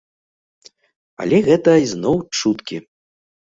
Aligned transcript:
Але 1.25 1.37
гэта 1.49 1.69
ізноў 1.85 2.17
чуткі. 2.41 2.81